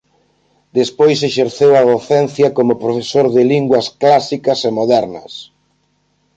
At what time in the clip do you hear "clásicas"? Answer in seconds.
4.01-4.59